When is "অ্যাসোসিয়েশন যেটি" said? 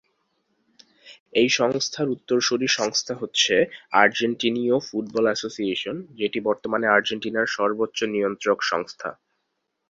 5.27-6.39